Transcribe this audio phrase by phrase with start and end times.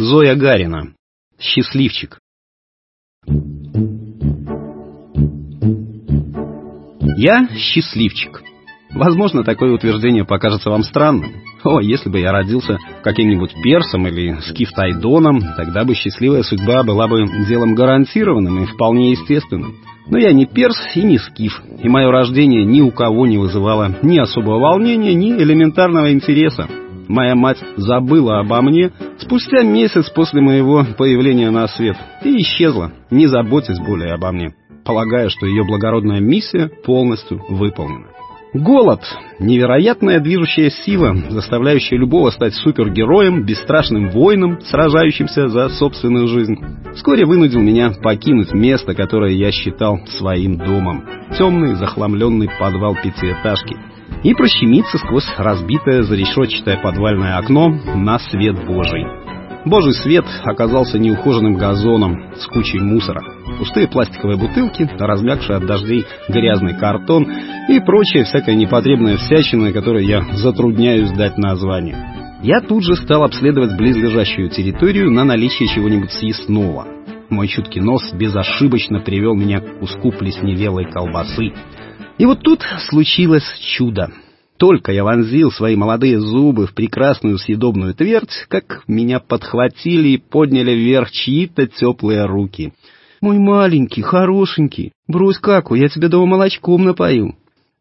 [0.00, 0.94] Зоя Гарина.
[1.38, 2.20] Счастливчик.
[7.18, 8.42] Я счастливчик.
[8.94, 11.32] Возможно, такое утверждение покажется вам странным.
[11.64, 17.26] О, если бы я родился каким-нибудь персом или скифтайдоном, тогда бы счастливая судьба была бы
[17.46, 19.76] делом гарантированным и вполне естественным.
[20.06, 23.94] Но я не перс и не скиф, и мое рождение ни у кого не вызывало
[24.00, 26.68] ни особого волнения, ни элементарного интереса.
[27.06, 28.92] Моя мать забыла обо мне
[29.30, 35.28] спустя месяц после моего появления на свет и исчезла, не заботясь более обо мне, полагая,
[35.28, 38.08] что ее благородная миссия полностью выполнена.
[38.52, 39.02] Голод—
[39.38, 46.56] невероятная движущая сила, заставляющая любого стать супергероем, бесстрашным воином, сражающимся за собственную жизнь.
[46.96, 51.04] Вскоре вынудил меня покинуть место, которое я считал своим домом.
[51.38, 53.76] Темный, захламленный подвал пятиэтажки.
[54.24, 59.19] И прощемиться сквозь разбитое зарешетчатое подвальное окно на свет Божий.
[59.64, 63.22] Божий свет оказался неухоженным газоном с кучей мусора.
[63.58, 67.30] Пустые пластиковые бутылки, размягший от дождей грязный картон
[67.68, 71.96] и прочая всякая непотребная всячина, которой я затрудняюсь дать название.
[72.42, 76.86] Я тут же стал обследовать близлежащую территорию на наличие чего-нибудь съестного.
[77.28, 81.52] Мой чуткий нос безошибочно привел меня к куску плесневелой колбасы.
[82.16, 84.08] И вот тут случилось чудо.
[84.60, 90.72] Только я вонзил свои молодые зубы в прекрасную съедобную твердь, как меня подхватили и подняли
[90.72, 92.74] вверх чьи-то теплые руки.
[93.22, 97.36] «Мой маленький, хорошенький, брось каку, я тебя дома молочком напою».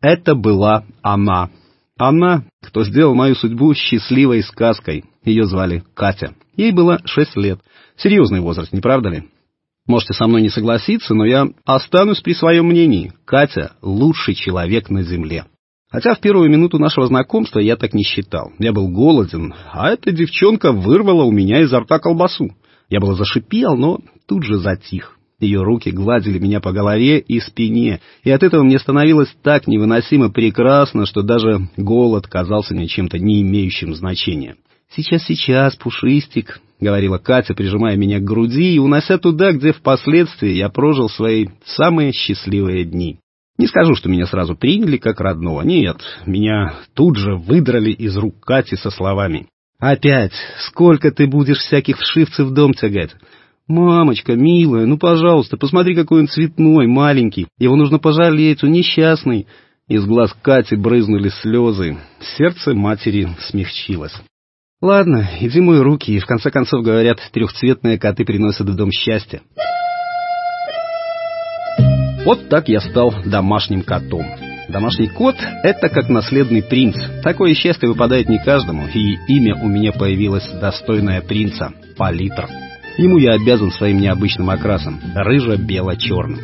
[0.00, 1.50] Это была она.
[1.98, 5.04] Она, кто сделал мою судьбу счастливой сказкой.
[5.26, 6.32] Ее звали Катя.
[6.56, 7.60] Ей было шесть лет.
[7.98, 9.24] Серьезный возраст, не правда ли?
[9.86, 13.12] Можете со мной не согласиться, но я останусь при своем мнении.
[13.26, 15.44] Катя— лучший человек на земле.
[15.92, 18.50] Хотя в первую минуту нашего знакомства я так не считал.
[18.58, 22.50] Я был голоден, а эта девчонка вырвала у меня изо рта колбасу.
[22.88, 25.18] Я было зашипел, но тут же затих.
[25.38, 30.30] Ее руки гладили меня по голове и спине, и от этого мне становилось так невыносимо
[30.30, 34.56] прекрасно, что даже голод казался мне чем-то не имеющим значения.
[34.94, 40.68] «Сейчас, сейчас, пушистик»,— говорила Катя, прижимая меня к груди и унося туда, где впоследствии я
[40.70, 43.18] прожил свои самые счастливые дни.
[43.58, 45.62] Не скажу, что меня сразу приняли как родного.
[45.62, 49.46] Нет, меня тут же выдрали из рук Кати со словами.
[49.82, 50.32] «Опять!
[50.68, 53.10] Сколько ты будешь всяких вшивцев в дом тягать?
[53.66, 57.48] Мамочка, милая, ну, пожалуйста, посмотри, какой он цветной, маленький.
[57.58, 59.48] Его нужно пожалеть, он несчастный».
[59.88, 61.98] Из глаз Кати брызнули слезы.
[62.38, 64.14] Сердце матери смягчилось.
[64.80, 69.42] «Ладно, иди мой руки, и в конце концов, говорят, трехцветные коты приносят в дом счастье».
[72.24, 74.24] Вот так я стал домашним котом.
[74.68, 75.34] Домашний кот—
[75.64, 76.96] это как наследный принц.
[77.22, 82.48] Такое счастье выпадает не каждому, и имя у меня появилось достойное принца— Палитр.
[82.96, 86.38] Ему я обязан своим необычным окрасом— рыжо-бело-черным.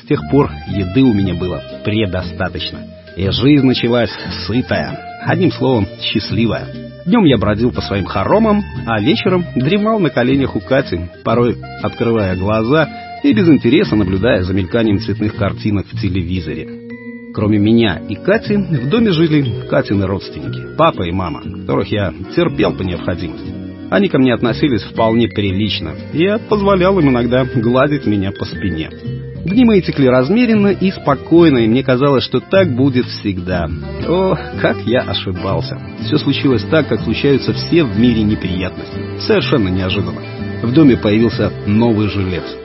[0.00, 2.78] С тех пор еды у меня было предостаточно.
[3.16, 4.10] И жизнь началась
[4.46, 6.66] сытая, одним словом, счастливая.
[7.06, 12.36] Днем я бродил по своим хоромам, а вечером дремал на коленях у Кати, порой открывая
[12.36, 12.88] глаза
[13.24, 16.68] и без интереса наблюдая за мельканием цветных картинок в телевизоре.
[17.34, 22.74] Кроме меня и Кати, в доме жили Катины родственники, папа и мама, которых я терпел
[22.74, 23.52] по необходимости.
[23.90, 28.90] Они ко мне относились вполне прилично, и я позволял им иногда гладить меня по спине.
[29.44, 33.68] Дни мои текли размеренно и спокойно, и мне казалось, что так будет всегда.
[34.06, 35.78] О, как я ошибался.
[36.06, 39.18] Все случилось так, как случаются все в мире неприятности.
[39.20, 40.22] Совершенно неожиданно.
[40.62, 42.63] В доме появился новый жилец.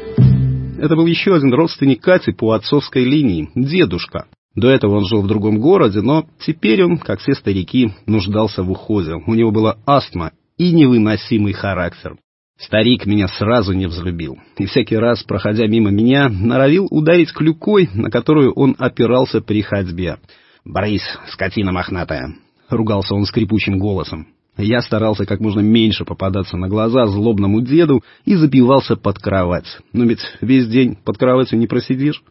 [0.81, 4.27] Это был еще один родственник Кати по отцовской линии, дедушка.
[4.55, 8.71] До этого он жил в другом городе, но теперь он, как все старики, нуждался в
[8.71, 9.15] уходе.
[9.15, 12.15] У него была астма и невыносимый характер.
[12.57, 18.09] Старик меня сразу не взлюбил, и всякий раз, проходя мимо меня, норовил ударить клюкой, на
[18.09, 20.17] которую он опирался при ходьбе.
[20.63, 22.35] «Брысь, скотина мохнатая!»—
[22.69, 24.27] ругался он скрипучим голосом.
[24.61, 29.77] Я старался как можно меньше попадаться на глаза злобному деду и забивался под кровать.
[29.93, 32.21] Но ведь весь день под кроватью не просидишь.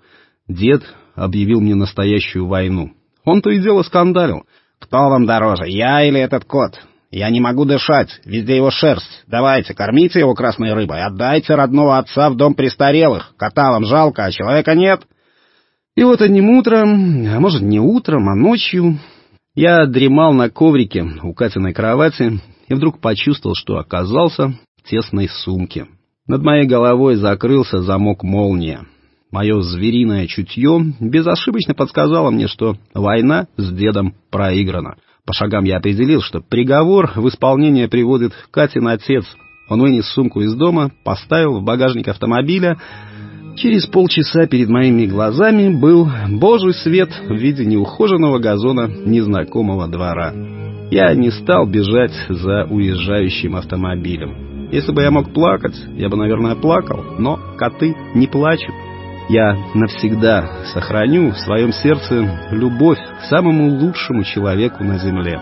[0.46, 0.82] Дед
[1.14, 2.92] объявил мне настоящую войну.
[3.24, 4.44] Он то и дело скандалил.
[4.78, 6.78] «Кто вам дороже, я или этот кот?
[7.10, 9.24] Я не могу дышать, везде его шерсть.
[9.26, 13.32] Давайте, кормите его красной рыбой, отдайте родного отца в дом престарелых.
[13.38, 15.00] Кота вам жалко, а человека нет».
[15.96, 18.98] И вот одним утром, а может не утром, а ночью,
[19.58, 25.88] я дремал на коврике у Катиной кровати и вдруг почувствовал, что оказался в тесной сумке.
[26.28, 28.86] Над моей головой закрылся замок молния.
[29.32, 34.94] Мое звериное чутье безошибочно подсказало мне, что война с дедом проиграна.
[35.26, 39.24] По шагам я определил, что приговор в исполнение приводит Катин отец.
[39.68, 42.78] Он вынес сумку из дома, поставил в багажник автомобиля.
[43.58, 50.32] Через полчаса перед моими глазами был божий свет в виде неухоженного газона незнакомого двора.
[50.92, 54.70] Я не стал бежать за уезжающим автомобилем.
[54.70, 58.74] Если бы я мог плакать, я бы, наверное, плакал, но коты не плачут.
[59.28, 65.40] Я навсегда сохраню в своем сердце любовь к самому лучшему человеку на земле.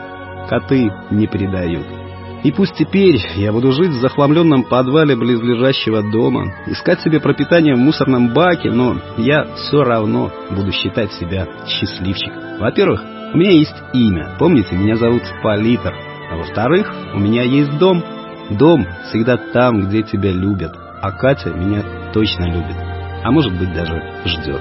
[0.48, 2.05] Коты не предают.
[2.46, 7.80] И пусть теперь я буду жить в захламленном подвале близлежащего дома, искать себе пропитание в
[7.80, 12.60] мусорном баке, но я все равно буду считать себя счастливчиком.
[12.60, 13.02] Во-первых,
[13.34, 14.36] у меня есть имя.
[14.38, 15.92] Помните, меня зовут Политер.
[16.30, 18.04] А во-вторых, у меня есть дом.
[18.50, 20.72] Дом всегда там, где тебя любят.
[21.02, 21.82] А Катя меня
[22.12, 22.76] точно любит.
[23.24, 24.60] А может быть даже ждет.